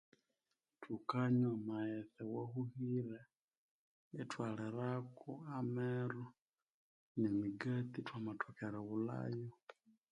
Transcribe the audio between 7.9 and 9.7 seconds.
thwamathoka erighulhayo